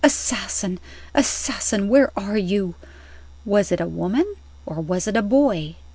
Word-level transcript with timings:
"Assassin! 0.03 0.79
Assassin! 1.13 1.87
where 1.87 2.11
are 2.17 2.35
you?" 2.35 2.73
Was 3.45 3.71
it 3.71 3.79
a 3.79 3.85
woman? 3.85 4.25
or 4.65 4.81
was 4.81 5.05
it 5.07 5.15
a 5.15 5.21
boy? 5.21 5.75